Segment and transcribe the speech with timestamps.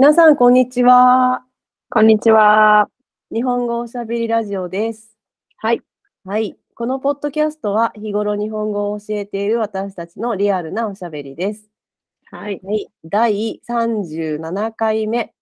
[0.00, 1.44] 皆さん、こんにちは。
[1.90, 2.88] こんにちは。
[3.30, 5.14] 日本語おしゃべりラジオです。
[5.58, 5.82] はい。
[6.24, 6.56] はい。
[6.74, 11.68] このポッドキャストは、日頃日本語を教えている私たちのリアルなおしゃべりです。
[12.30, 12.62] はい。
[12.64, 12.88] はい。
[13.04, 15.34] 第37回目。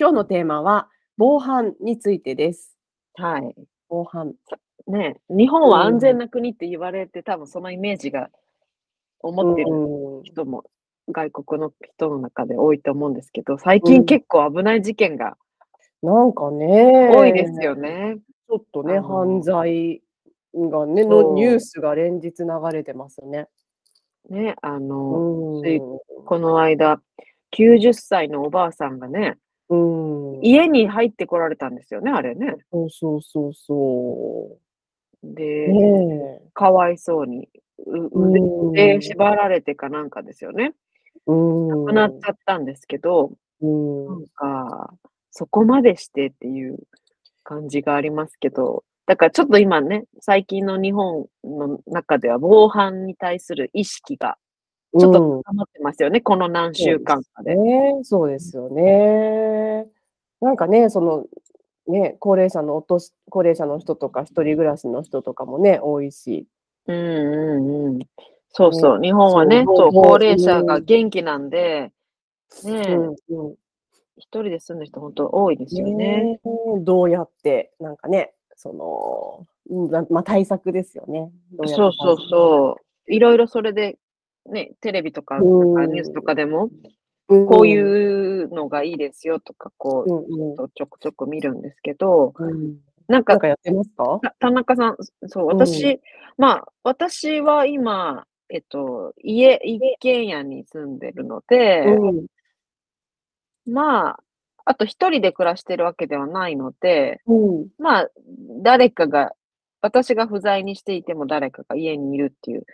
[0.00, 0.88] 今日のテーマは、
[1.18, 2.74] 防犯についてです。
[3.16, 3.54] はい。
[3.90, 4.32] 防犯。
[4.86, 8.30] ね日本は安全な国って言われて、多分そのイメージが
[9.20, 10.64] 思ってるうん人も、
[11.08, 15.36] 外国の人の中で多いと思うんですけど、最うん近結構危ない事件が
[16.02, 18.16] なんかね、多いですよね。
[18.48, 20.02] ちょっとね、犯罪
[20.54, 23.48] がね、のニュースが連日流れてますね。
[24.28, 25.62] ね、あうの、
[26.24, 27.00] この間、
[27.52, 30.40] 90歳のおばあさんがね、うん。
[30.42, 32.54] 家に入ってこられたんですよね、あれね。
[32.70, 34.56] そうそうそうそ
[35.22, 35.72] で、う。
[35.72, 36.48] ねえ。
[36.54, 37.48] かわいそうに、
[37.86, 40.72] 腕縛られてかなんかですよね。
[41.26, 41.68] うん。
[41.68, 44.06] 亡くなっちゃったんですけど、うん。
[44.06, 44.94] なんか、
[45.30, 46.78] そこまでしてっていう
[47.44, 54.36] 感じがありますけど、だからちょっと今ね、最近の日本の中では防犯に対する意識が
[54.98, 57.56] ちょっと高まってますよね、この何週間かで。
[57.56, 59.86] ね、そうですよね。
[60.40, 61.26] なんかね、その、
[61.88, 66.46] ね、高齢者のお年、高齢者の人とか、一人暮らしの人とかもね、多いし。
[66.86, 67.98] うんうんうん。
[68.56, 70.84] そうそう、日本はね、そう高齢者がうん。
[70.86, 71.92] 元気なんで、
[72.64, 72.96] ね
[74.18, 76.22] 一人で住んでる人本当多いですよね。
[76.24, 76.40] ね
[76.80, 79.46] どうやって、なんかね、その、
[80.08, 81.30] まあ、対策ですよね。
[81.66, 82.76] そうそうそ
[83.08, 83.12] う。
[83.12, 83.98] いろいろそれで、
[84.46, 86.70] ね、テレビとか、ニュースとかでも、
[87.28, 87.46] うん。
[87.46, 92.78] こういうのがいいですよとか、こう、ちょくちょく見るんですけど、うん。
[93.08, 94.18] なんかなん、かやってますか？
[94.22, 94.96] た田中さん、
[95.28, 96.00] そう、私、
[96.38, 102.26] まあ、私は今、えっと、家、一軒家に住んでるので、うん。
[103.66, 104.20] まあ、
[104.64, 107.68] あと一人で暮らしてるわけではないので、うん。
[107.78, 108.10] まあ、
[108.62, 109.32] 誰かが、
[109.80, 112.64] 私が不在にしていても誰かが家にいるっていう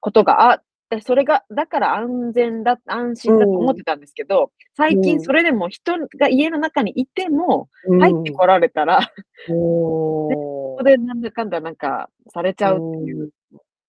[0.00, 5.02] ことがあって、それが、だから安全だ、安心だと思ってたんですけど、最うん。
[5.02, 8.00] 近それでも人が家の中にいても、うん。
[8.00, 9.00] 入ってこられたら、
[9.48, 10.34] おー。
[10.34, 13.30] ここでなんだかんだなんかされちゃうっていう、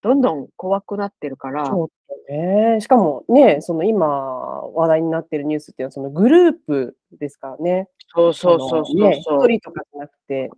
[0.01, 1.87] どんどん怖くなってるから、ちょっ
[2.27, 7.89] とね、しかもね、その今話題になってるニュースっていうのはそのグループですからね。
[8.09, 10.49] そうそうそうそうね、そう、一人とかじゃなくて、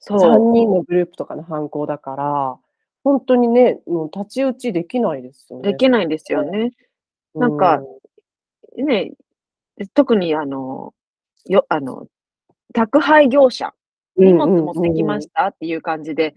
[0.00, 2.58] そう3人のグループとかの犯行だから、
[3.04, 5.72] 本当にね、もう太刀打ちできないですよね。
[5.72, 6.72] できないんですよね。
[7.34, 7.82] なんか
[8.76, 9.12] ね、
[9.94, 10.94] 特にあの、
[11.46, 12.06] よ、あの、
[12.74, 13.72] 宅配業者、
[14.16, 16.34] うん、荷物持ってきましたっていう感じで、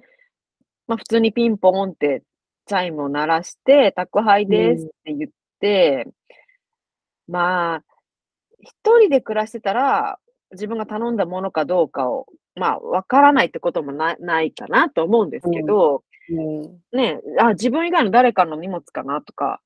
[0.88, 2.24] まあ普通にピンポンって
[2.72, 6.08] チャイムを鳴らして、宅配ですって言って、
[7.28, 7.84] まあ、
[8.62, 10.20] 一人で暮らしてたら、
[10.52, 16.98] 自分が頼んだものかどうかを、まあ、わからないってこともなないかなと思うんですけど、うん。
[16.98, 19.60] ね、あ、自分以外の誰かの荷物かなとか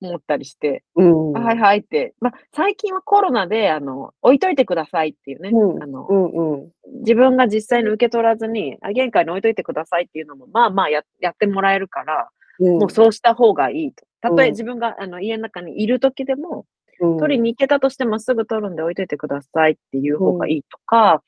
[0.00, 5.80] 思ったりして、うん、あはいはいって、まあ、最近はコロナで、あの、置いといてくださいっていうね、うん。
[5.80, 6.70] あの、うんうん
[7.02, 14.04] 自分が実際に受け取らずに、あ玄関に置いといてくださいっていうのも、まあまあややってもらえるから、うん、もうそうした方がいいと。
[14.20, 16.66] たとうんえ自分があの家の中にいる時でも、
[17.00, 21.20] うん、取りに行けたとしてもすぐ取るんで置いといてくださいっていう方がいいとか、うん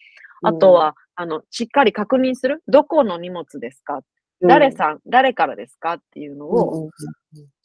[0.44, 2.62] あとは、あの、しっかり確認する。
[2.68, 4.00] どこの荷物ですか、
[4.40, 6.90] うん、誰さん、誰からですかっていうのうんをうん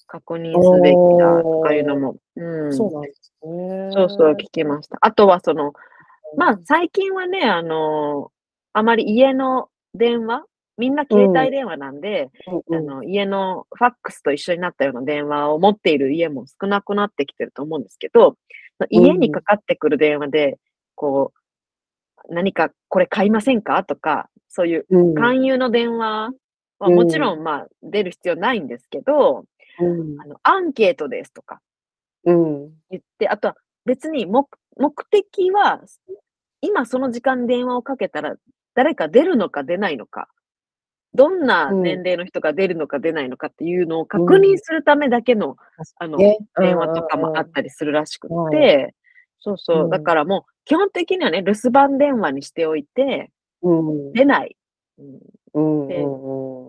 [0.07, 3.91] 確認すべきだとかいうのも、うん、そうなんですね。
[3.93, 4.97] そうそう聞きました。
[5.01, 5.73] あとはその、
[6.37, 8.31] まあ、最近はね、あの、
[8.73, 10.43] あまり家の電話、
[10.77, 12.29] みんな携帯電話なんで、
[12.69, 18.35] うんあの、家のファックスと一緒になったような電話を持っている家も少なくなってきてると思うんですけど、
[18.89, 20.57] 家にかかってくる電話で、
[20.95, 21.33] こ
[22.29, 23.83] う、何かこれ買いませんか？
[23.83, 26.31] とか、そういううん、勧誘の電話
[26.79, 29.45] はうんもちろん、まあ、出る必要ないんですけど、
[29.79, 30.21] うん。
[30.21, 31.59] あの、アンケートですとか
[32.25, 32.69] うん。
[32.91, 33.55] 言って、あとは
[33.85, 34.47] 別に目
[34.79, 35.81] 目的は、
[36.61, 38.35] 今その時間電話をかけたら
[38.73, 40.29] 誰か出るのか出ないのか、
[41.13, 41.83] どんなうん。
[41.83, 45.57] 年齢の人が出るのか出ないのかっていうのを確認するためだけの、
[45.99, 46.37] あの、ね。
[46.59, 48.51] 電話とかもあったりするらしくうん。
[48.51, 48.95] て、
[49.39, 49.83] そうそう。
[49.85, 49.89] う、ん。
[49.89, 54.13] だからもう基本的にはね、留守番電話にしておいて、うん。
[54.13, 54.55] 出ない。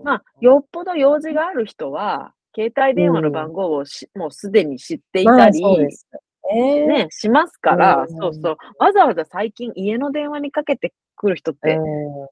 [0.05, 6.09] まあ、よっぽど用事がある人は、携帯電話の番号をし、もうすでに知っていまあたり、そうです
[6.55, 6.87] ね。
[6.87, 8.57] ね、しますから、うんそうそう。
[8.79, 12.29] わざわざ最近家の電話にかけてくる人って、う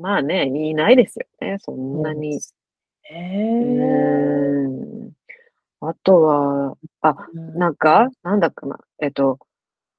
[0.00, 2.40] まあね、いないですよね、そんなに。
[3.10, 5.12] えうーん。
[5.80, 9.38] あとは、あ、なんか、なんだかな、えっと、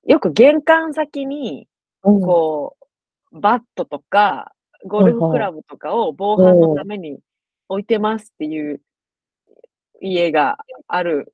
[0.06, 1.68] よく玄関先に、
[2.04, 2.22] うん。
[2.22, 2.78] こ
[3.32, 4.54] う、バットとか、
[4.86, 7.20] ゴルフクラブとかを防犯のために
[7.70, 8.82] 置いてますっていう
[10.02, 10.58] 家が
[10.88, 11.34] ある。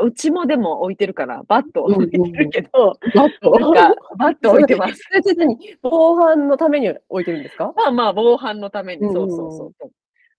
[0.00, 3.50] うちもでも置いてるから、バット置いてるけど、バット？
[3.58, 4.94] なんか、バット置いてます。
[4.96, 5.58] それって何？
[5.82, 7.72] 防犯のために置いてるんですか？
[7.76, 9.90] まあまあ、防犯のために、うんそうそうそう。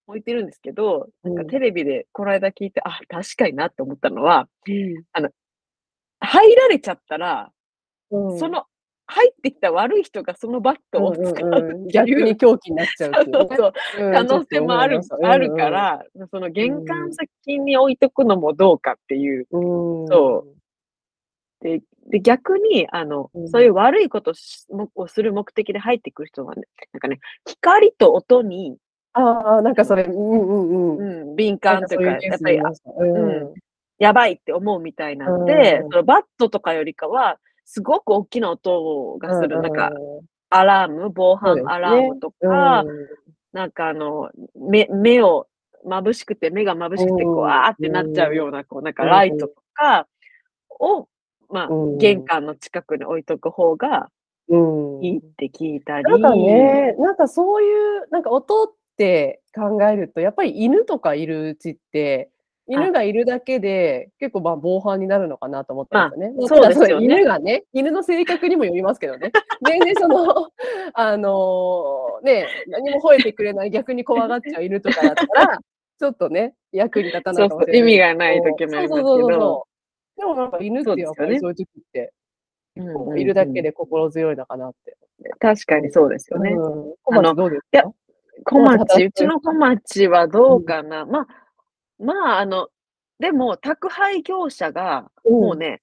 [0.08, 5.04] 置いてるんですけど、なんかうんテレビでこの間聞いて、あ、確かになって思ったのは、うん。
[6.20, 7.52] 入られちゃったら、
[8.12, 8.40] うん。
[8.40, 8.66] その、
[9.14, 13.32] 入ってきた悪い人がそのバットを使うう、うん逆に狂気になっちゃうっていね。
[13.34, 13.74] そううそう。
[14.06, 19.48] うん可能性もある、あるか、ちら、その玄関先に置いとくのもどうかっていう。
[19.52, 20.02] うん。
[20.02, 20.06] う。
[20.06, 20.46] んそ
[21.62, 23.50] で、で逆に、あの、うん。
[23.50, 24.34] そういう悪いこと
[24.96, 28.78] をする目的で入ってくる人はね、なんかね、光と音に、
[29.14, 31.22] ああ、なんかそれ、うんうんうん。
[31.22, 33.16] うん、敏感というか、なんやっぱり、うん。
[33.16, 33.54] うん。
[34.00, 35.92] やばいって思うみたいなんで、うん。
[35.92, 42.84] そのバットとかよりかは、すごく大きな音がする、なんか、うアラーム、防犯アラームとか、
[43.52, 45.48] なんかあの、目、目を、
[45.86, 50.08] 眩しくて、目が眩しくて、こう、うんあーってなっちゃうような、こう、なんかライトとか
[50.70, 51.08] を、
[51.50, 54.10] まあうん、玄関の近くに置いとく方が
[54.50, 56.04] いいって聞いたり。
[56.04, 58.68] なんかね、なんかそういう、なんか音っ
[58.98, 62.30] て考えると、やっぱり犬とかいるうちって、
[62.68, 66.36] 犬がいるだけで、結構まあ防犯になるのかなと思ったんですよね。
[66.38, 69.32] まあそうですよね犬がね、犬の性格にもよりますけどね。
[69.68, 70.50] 全然その、
[70.94, 75.58] あのね、何も吠えてくれない、逆に怖がっちゃう犬とかだったら、
[76.00, 77.82] ちょっとね、役に立たないかもしれない。
[77.82, 79.68] そうそう意味がない時もありますけど。
[80.16, 82.14] でもなんか犬ってやっぱりそそういう時って、
[82.78, 84.98] うんうんうんいるだけで心強いのかなって。
[85.40, 86.52] 確かにそうですよね。
[86.54, 86.96] うん。
[87.04, 87.92] 小町どうですか？
[88.46, 91.06] 小町うちの小町はどうかな。
[91.06, 91.28] まあ、
[92.00, 92.70] まあ、あの、
[93.20, 95.82] でも、宅配業者が、もうね、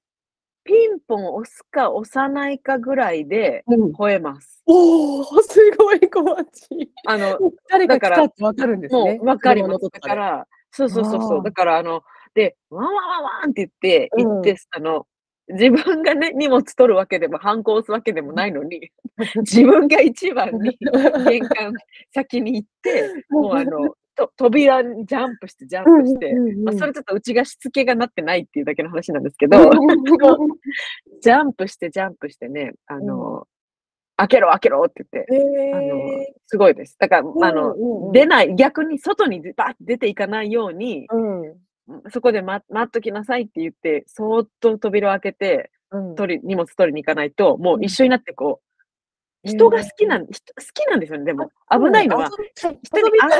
[0.65, 3.93] ピンポン押すか押さないかぐらいでうん。
[3.93, 4.62] 吠えます。
[4.67, 6.93] おー、すごい小町。
[7.07, 7.39] あの、
[7.71, 9.19] 誰が来だからたってわかるんですもね。
[9.21, 9.89] うわかります。
[9.91, 10.01] だ。
[10.01, 11.43] から、そうそうそうそう。
[11.43, 12.03] だから、あの、
[12.35, 15.06] で、ワンワンワンワンって言って、うん行って、あの、
[15.49, 18.91] 自分がね、荷物取るわけでも、はんこ押すわけでもないのに、
[19.37, 20.77] 自分が一番に
[21.27, 21.73] 玄関
[22.15, 26.34] 先に行って、もうあの、と扉にジャンプして、ジャンプして、
[26.64, 29.58] まあ、それちょっとうちがしつけがなってないっていうだけの話なんですけど、
[31.22, 33.46] ジャンプして、ジャンプしてね、あの、
[34.17, 36.00] 開けろ、開けろって言って、あの、
[36.46, 36.96] すごいです。
[36.99, 41.06] だから、あの、出ない、逆に外にバーって出ていかないように、
[42.11, 45.70] そこで待待っときなさいって言って、そーっと扉を開けて、
[46.17, 48.69] 取り、荷物取りに行かないと、もう一緒になってこう、
[49.43, 51.51] 人が好きなん、人好きなんですよね、でも。
[51.71, 52.77] 危ないのは、人に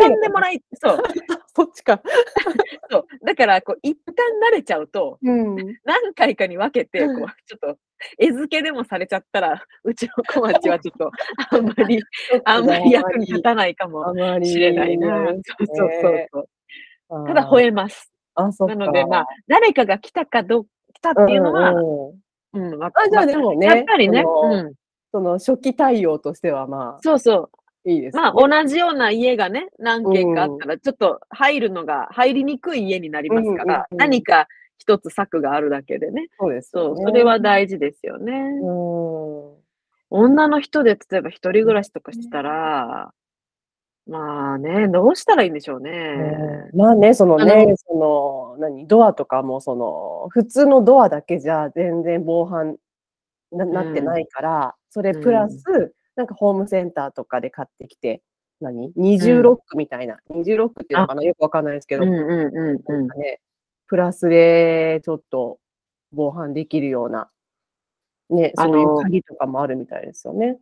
[0.00, 1.02] 遊んでもらい、そう、
[1.55, 2.00] そっちか。
[2.91, 3.06] そう。
[3.25, 4.14] だから、こう、一旦
[4.49, 5.56] 慣れちゃうと、うん。
[5.85, 7.17] 何回かに分けて、こう、
[7.47, 7.79] ちょっと、
[8.19, 11.11] 餌付けでもされちゃったら、うちの小町はちょっと、
[11.50, 12.02] あんまり、
[12.44, 15.26] あんまり役に立たないかもしれないな。
[15.26, 17.26] そうそうそうそう。
[17.26, 18.11] ただ、え吠えます。
[18.37, 18.75] あ、そっか。
[18.75, 22.20] なので、まあ、誰かが来たかどう、来たっていうのは、うん
[22.52, 24.75] うん、わあ、じゃあでもね、やっぱりね、うん。
[25.12, 27.50] その初期対応としてはまあ、そうそ
[27.84, 27.90] う。
[27.90, 28.22] いいですね。
[28.22, 34.48] まあ、同じような家がね、何軒かあったら、ちょっと入るのが、入りにくい家になりますから、うんうんうん何か
[34.80, 36.28] 一つ策があるだけでね。
[36.38, 36.96] そうですそう。
[36.96, 38.32] それは大事ですよね。
[38.62, 39.61] うん。
[40.08, 43.12] 女の人で例えば一人暮らしとかしたら、
[44.06, 45.90] まあね、どうしたらいいんでしょうね。
[46.73, 52.76] うんまあね、そのあね、その、何、ドアとかも、その、普通のドアだけじゃ全然防犯
[53.52, 58.23] ななってないから、それプラス、なんかホームセンターとかで買ってきて、
[58.61, 58.92] 何？
[58.97, 61.23] 二重ロックみたいな、二重ロックっていうのかな？
[61.23, 62.83] よくわかんないですけど、うんうんうんうん。
[62.85, 63.14] なんか。
[63.16, 63.40] ね、
[63.87, 65.59] プラスでちょっと
[66.12, 67.30] 防犯できるような、
[68.28, 70.59] ね、そういう鍵とかもあるみたいですよね。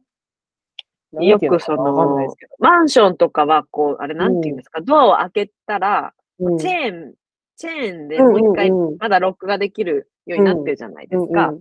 [1.12, 6.58] よくそのかなわかんないでのすけど、マンションとかは、こう、あれなんていうんですか、ドアを開けたら、うん。
[6.58, 7.14] チェーン、
[7.56, 8.88] チェーンでもう一回うんうん。
[8.88, 11.48] うんまだロックができるようになってるじゃないですか。
[11.48, 11.60] うん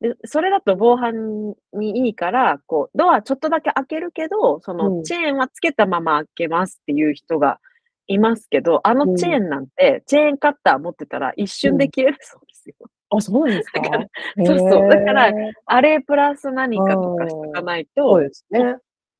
[0.00, 4.78] でそれだと防犯にいいから、こう、ドアちょっとだけ開けるけど、そうん。
[4.78, 7.60] のチェーンはつけたまま開けますっていう人が
[8.06, 12.74] いますけど、あのチェーンなんて、チェーンカッター持ってたら一瞬で切れるそうですよ。
[13.10, 13.80] あ、そうなんですか？
[13.82, 14.06] だから
[14.46, 14.88] そうそう。
[14.88, 15.32] だから
[15.66, 18.76] あれプラス何かとかしとかないと、そうですね。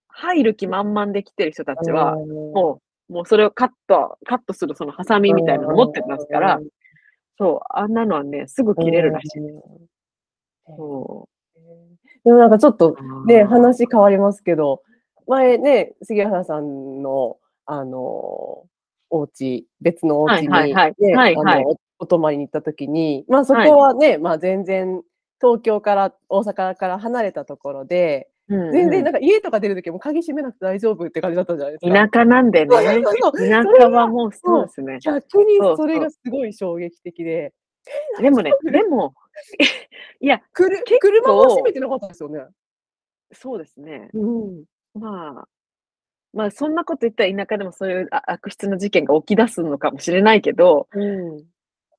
[0.08, 2.52] 入る気満々で来てる人たちは、うん。
[2.52, 6.58] もう、もうそれをカット、カットするそのハサミみたいなの持ってますから、
[7.38, 9.40] そう、あんなのはね、すぐ切れるらしい。
[9.40, 9.60] うん
[10.66, 11.28] そ
[12.24, 13.26] でもなんかちょっとう。
[13.26, 14.82] ね、話変わりますけど、
[15.26, 18.64] 前ね、杉原さんの、あの、
[19.10, 20.94] お家別のお家に、はいはいはい。
[20.98, 21.64] ねはいはい。
[21.64, 25.02] おお泊まりに行った時に、まあそこはね、まあ全然、
[25.40, 32.08] 東京から大阪から離れたところで、うん全然なんか家とか出るときも鍵閉めなくて大丈夫って感じだったじゃないですか。
[32.08, 32.74] 田舎なんでね。
[32.74, 33.48] そうそうそう。
[33.48, 34.98] 田舎はもうそうですね。
[35.00, 37.54] 逆にそうそれがすごい衝撃的で、
[38.20, 39.14] でもね、でも、
[40.20, 42.40] いや、くる車も閉めてなかったですよね。
[43.32, 44.10] そうですね。
[44.12, 44.64] うん。
[44.94, 45.48] まあ、
[46.32, 51.04] まあそんなこと言ったら田舎でもそういうあ悪質な事件が起き出すのかもしれないけど、う
[51.38, 51.44] ん。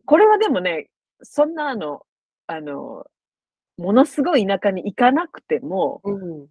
[0.05, 0.89] これはでもね、
[1.21, 2.05] そんなあの、
[2.47, 3.05] あの、
[3.77, 6.47] ものすごい田舎に行かなくても、うん。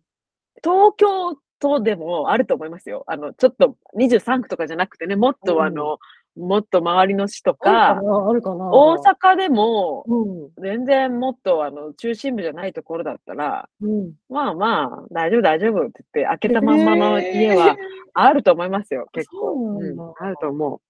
[0.62, 3.04] 東京都でもあると思いますよ。
[3.06, 5.98] あの、ちょっと23区とかじゃなくてね、もっとあの、
[6.40, 10.50] もっと周りの市とか、大阪でも、うん。
[10.60, 14.12] 全然もっとあの、中心部じゃないところだったら、うん。
[14.28, 17.76] まあまあ、大丈夫大丈夫って言って、開けたまんまの家は
[18.14, 19.36] あると思いますよ、結構。
[19.36, 20.80] そううん、あると思う。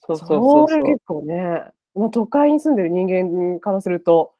[0.00, 0.68] そうそうそうそう。
[0.68, 4.32] それ結構ね、まあ、都会に住んでる人間からすると、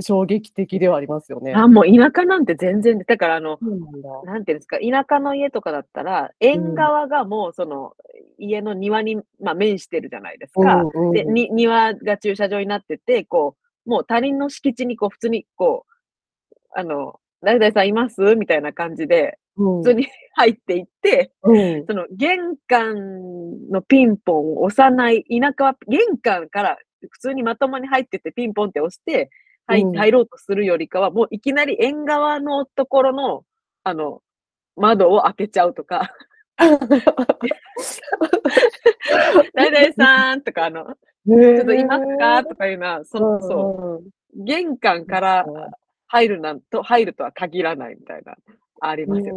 [0.00, 1.54] 衝撃的ではありますよね。
[1.54, 4.22] あ、もう田舎なんて全然、だからあの、なんだ。
[4.24, 7.94] なんていうんですか、田舎の家とかだったら、縁側がもうその、
[8.38, 10.82] 家の庭に、まあ、面してるじゃないですか。
[10.82, 18.20] うんうんで、に、庭が駐車場になってて、こう、もう他人の敷地にこう、普通にこう、あの、誰々さんいます？
[18.36, 26.78] みたいな感じで、うん普通に入っていって、うんその玄関のピンポンを押さない、田舎は玄関から
[27.10, 29.30] 普通にまともに入ってってピンポンって押して、
[29.68, 29.96] はいうん。
[29.96, 33.44] 入ろうとするよりかは、もういきなり縁側のところの、
[33.84, 34.22] あの、
[34.76, 36.10] 窓を開けちゃうとか、
[39.54, 42.44] 誰々さんとか、あの、ちょちょっといますか？
[42.44, 45.70] とかいうのは、その、そそう、玄関からうん
[46.06, 48.34] 入るなんと、入るとは限らないみたいな、
[48.80, 49.36] ありますよ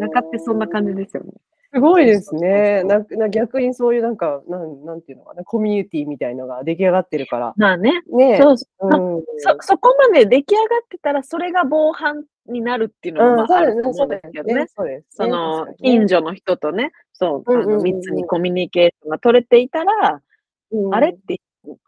[0.00, 0.08] ね。
[0.08, 1.32] 田舎ってそんな感じですよね。
[1.74, 2.84] すごいですね。
[2.84, 7.52] なな逆にそういうなんか、なんなんていうのかな、コミュニティみたいのが出来上がってるから。
[7.56, 8.86] まあね、ねそうそう。
[8.86, 14.66] うん、そ、そこまで出来上がってたら、それが防犯になるっていうのも、まあ、あると思うんですけどね。
[14.68, 20.22] そうですその、近所の人とね、そう、密にコミュニケーションが取れていたら、
[20.70, 21.40] 所あれって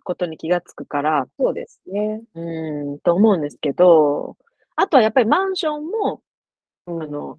[0.02, 2.22] ことに気がつくから、そうですね。
[2.34, 4.36] うーん、と思うんですけど、
[4.74, 6.22] あとはやっぱりマンションも、
[6.88, 7.02] うん。
[7.02, 7.38] あの、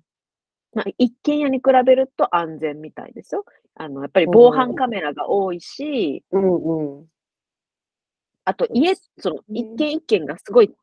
[0.74, 3.46] まあ、一軒家に比べると安全みたいですよ。
[3.76, 7.06] あの、やっぱり防犯カメラが多いし、うんうん。
[8.46, 10.74] あと家、そのね一軒一軒がすごい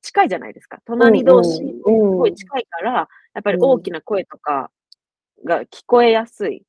[0.00, 0.80] 近いじゃないですか。
[0.84, 4.70] 隣同士、すうんごい近いから、やっぱり大きな声とか
[5.44, 6.62] が聞こえやすい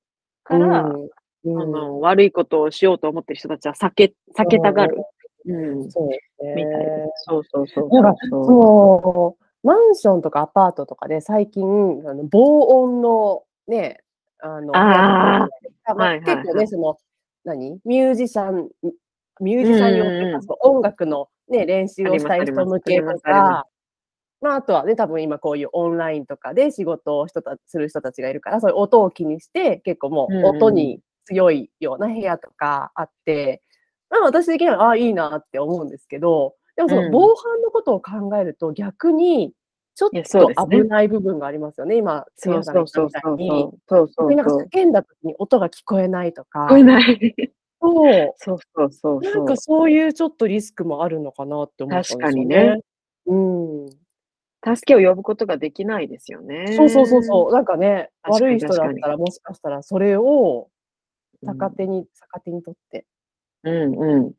[0.44, 1.10] から、うん
[1.46, 5.04] あの、悪いことをしようと思ってる人たちは避け、避けたがる。
[5.46, 5.92] うん。
[5.92, 6.08] そう。
[6.08, 7.24] みたいです。
[7.26, 9.44] そうそうそうそう。
[9.64, 11.64] マンションとかアパートとかで最近、
[12.06, 14.02] あの防音のね、
[14.40, 15.46] あの、あま
[15.86, 16.38] あはいはいはい。
[16.38, 16.98] 結構ね、その、
[17.46, 17.80] 何？
[17.86, 18.70] ミュージシャン、
[19.40, 23.68] ミュージシャン用とか、音楽のね、練習をしたい人向けとか、
[24.42, 33.62] まあ、あとはね、多分今こういうオンラインとかで仕事を人たする人たちがいるから、そういう音を気にして、結構もう音に強いような部屋とかあって、
[34.10, 39.54] まあ私的には、ああ、いいなって思うんですけど、でもそのうん防犯のことを考えると逆に、
[39.96, 43.72] ちょっと危ない部分がありますよね、今、せいそうやさみたいに。
[43.88, 44.56] そうそうなんか。
[44.56, 47.36] 叫んだ時に音が聞こえないとか聞こ、えない。
[47.80, 49.58] そうそうそうそうなんか。
[49.58, 52.80] そういうちょっとリスクもあるのかなって思ったんですよ確かにね。
[53.28, 53.90] うん。
[54.66, 56.74] 助けを呼ぶことができないですよね。
[56.76, 57.52] そうそうそうそう。
[57.52, 60.70] なんかね、確かに悪い人だったらもしかしたらそれを
[61.44, 63.06] うん逆手に、逆手にとって、
[63.64, 64.34] うんうん。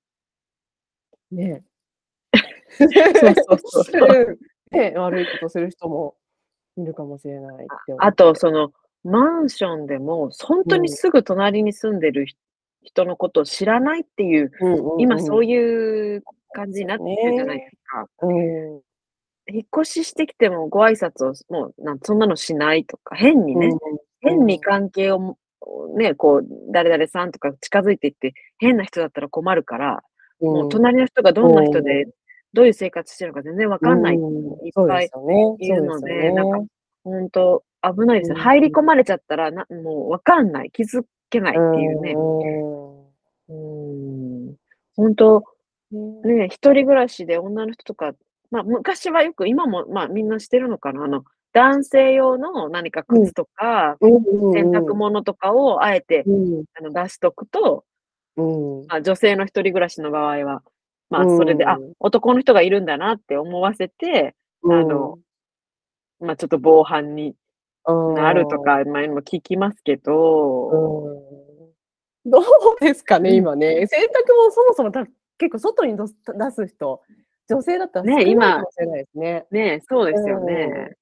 [1.31, 1.63] ね。
[2.79, 4.37] そうそうそう。
[4.73, 6.17] う んね、悪いことする人も
[6.77, 7.67] いるかもしれない
[7.99, 8.73] あと、その、
[9.05, 12.39] マンションでも、本当にすぐ隣に住んでる人
[12.85, 14.53] 人のことを知らないっていう、
[14.99, 18.07] 今そういいう感じになってるじゃないですか。
[18.23, 18.75] うん。
[18.77, 18.81] うん
[19.47, 23.69] 引っ越ししてきてもご挨拶を、もうなんそんなのしないとか、変にね、
[24.21, 25.39] 変に関係をも、
[25.99, 30.03] ね、こう、誰々さんとか近づいていって、変な人だったら困るから、
[30.41, 32.07] もう隣の人がどんな人で、
[32.55, 34.17] どういう生活してるのか全然わかんない。
[34.17, 35.11] うんいっぱい。
[35.59, 36.61] いるのですなんか
[37.03, 38.37] 本当危ないですよ。
[38.37, 40.71] うん入り込まれちゃったらな、もうわかんない。
[40.73, 42.15] 気づけないっていうね。
[43.49, 43.53] う
[44.53, 44.55] ん。
[44.97, 45.45] 本当
[45.93, 48.13] うんね、一人暮らしで女の人とか、
[48.51, 51.05] まあ昔はよく、今もまあみんなしてるのかな。
[51.05, 57.85] あの、男性用の何か靴とか、うん洗濯物とかをあえて、うんあの出しとくと、
[58.37, 58.43] う
[58.83, 60.63] んまあ、女性の一人暮らしの場合は、
[61.15, 65.19] まあうんそれで、あ、男の人がいるんだなって思わせて、あの、
[66.21, 67.37] まあちょっと防犯に
[67.87, 70.69] うんなるとか、前も聞きますけど、
[72.25, 72.31] うん。
[72.31, 72.45] どう
[72.81, 73.37] ですかね、うん。
[73.37, 73.87] 今ね。
[73.87, 75.05] 洗濯もそもそもた
[75.39, 76.07] 結構外に出
[76.51, 77.01] す人
[77.49, 79.47] 女性だったら少ないね今かもしれないですね。
[79.51, 80.97] ねそうですよね。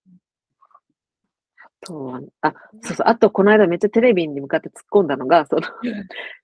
[1.83, 5.63] あとは、あ、そうそう、あとこの間めっちゃテレビに向かって突っ込んだのが、その、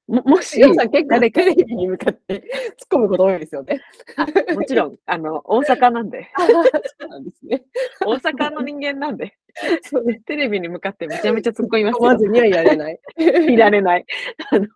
[0.09, 2.43] ももし、皆さん結構テレビに向かって突っ
[2.93, 3.81] 込むこと多いですよね。
[4.17, 6.29] あもちろん、あの、大阪なんで、
[6.99, 7.63] そうなんですね。
[8.05, 9.35] 大阪の人間なんで、
[9.83, 10.21] そうです。
[10.25, 12.01] テレビに向かってめちゃめちゃ突っ込みますよ。
[12.01, 13.01] まずにはいられない。
[13.19, 14.05] いられない。
[14.51, 14.67] あの、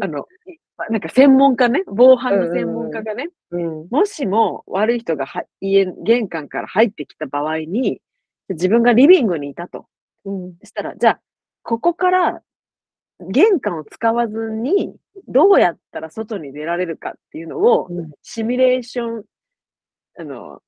[0.00, 0.58] あの、い
[0.88, 3.88] なんか専門家ね、防犯の専門家がね、うん。
[3.90, 8.00] もしも悪い人がは家、玄関から入ってきた場合に、
[8.54, 9.86] 自分がリビングにいたと。
[10.24, 10.54] うん。
[10.60, 11.20] そしたら、じゃあ、
[11.62, 12.42] ここから
[13.20, 14.94] 玄関を使わずに、
[15.28, 19.24] どうやったら外に出られるかっていうのを、うんシミュレーション、
[20.18, 20.60] あの、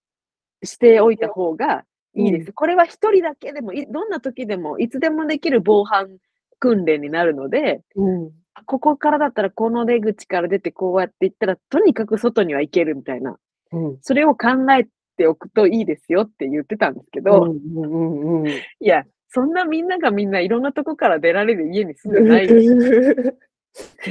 [0.63, 1.85] しておいた方が
[2.15, 2.53] いいです。
[2.53, 6.19] これは一人だけでもい、どんな時でも、いつでもできる防犯
[6.59, 8.31] 訓練になるので、うん。
[8.67, 13.39] ここからだったらこの出口から出てこうやって行ったら、とにかく外には行けるみたいな。
[13.73, 13.99] うん。
[14.03, 14.49] それを考
[14.79, 14.87] え
[15.17, 18.49] ておくといいですよって言ってたんですけど、うんうんうん。
[18.49, 22.55] いや、そんなみんながみんないろんなとこから出られる家に住んでない、そ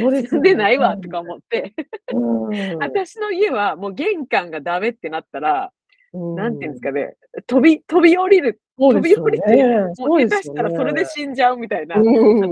[0.08, 1.74] うです住んでないわとか思って、
[2.13, 2.77] うん。
[2.79, 5.72] 私の家はもう玄関がダメってなったら、
[6.13, 7.15] うんなんていうんですかね、
[7.48, 9.79] 飛び、飛び降りる、そうですよ飛び降りてね。
[10.00, 12.51] も下手したらそれで死んじゃうみたいな、うん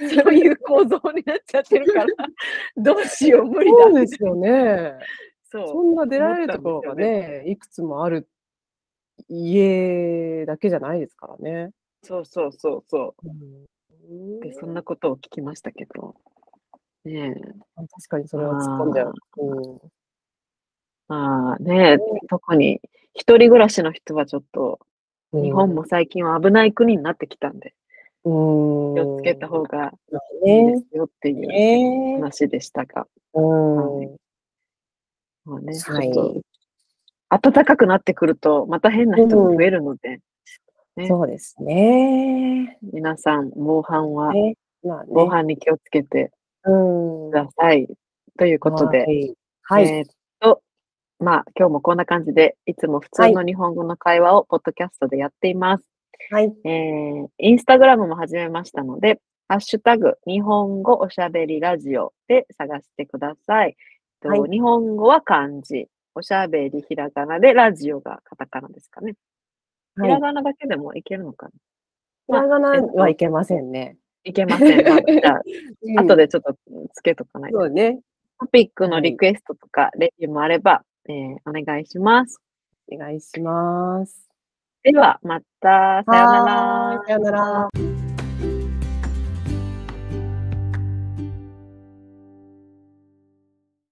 [0.08, 2.06] そういう構造になっちゃってるから、
[2.76, 4.94] どうしよう、無理だそうですよね。
[5.50, 8.28] そうそんな出られるところがね、いくつもある
[9.28, 11.72] 家だけじゃないですからね。
[12.02, 13.28] そうそうそうそう。
[13.28, 14.38] ん。
[14.38, 14.40] う。
[14.40, 16.14] で、そんなことを聞きましたけど。
[17.04, 17.40] ねえ。
[17.76, 19.14] 確かにそれは突っ込んじゃう。
[21.08, 22.80] まあね、特に
[23.14, 24.78] 一人暮らしの人はちょっと、
[25.32, 25.42] うん。
[25.42, 27.74] 日本も最近は危ない国になってきたんで、
[28.24, 28.94] うん。
[28.94, 29.92] 気をつけた方が
[30.44, 32.18] いいねですよっていうね。
[32.20, 34.19] 話でしたが、うん
[35.50, 36.12] まあね、ちはい
[37.42, 40.20] 暖かくなってくると、また変な人が増えるので、
[40.96, 42.78] ねそうですね。
[42.92, 45.30] 皆さん、防犯は、ねまあ防ね。
[45.30, 46.32] 犯に気をつけて
[46.64, 47.88] うんください。
[48.38, 49.34] ということで、はい。
[49.62, 49.88] はい。
[49.88, 50.06] えーっ
[50.40, 50.62] と、
[51.18, 55.84] まあ、今日もこんな感じで、いつも普通の日本語の会話をポッドキャストでやっています。
[56.30, 56.52] はい。
[56.64, 63.76] えー、インスタグラムも始めましたので、ハッシュタグ、日本語おしゃべりラジオで探してください。
[64.20, 69.14] とはい日本語は漢字、おしゃべりひらがなで、ラジオがカタカナですかね。
[69.96, 71.52] ひはいらがなだけでもいけるのかな、
[72.26, 73.96] ひらがなはいけませんね。
[74.24, 74.86] いけません。
[74.86, 75.42] まあじゃあ、
[76.02, 76.54] 後でちょっと
[76.92, 77.58] つけとかないと。
[77.58, 78.00] そうね。
[78.38, 82.40] トピックのリクエストとか、レビューもあれば、えーお願いします。
[82.90, 84.28] お願いします。
[84.82, 87.02] では、また、さようなら。
[87.06, 87.89] さよなら。